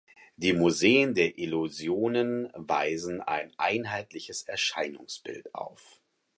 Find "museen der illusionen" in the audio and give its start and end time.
0.53-2.51